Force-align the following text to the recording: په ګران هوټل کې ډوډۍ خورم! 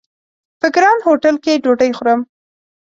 په 0.59 0.67
ګران 0.75 0.97
هوټل 1.05 1.35
کې 1.43 1.61
ډوډۍ 1.63 1.91
خورم! 1.97 2.19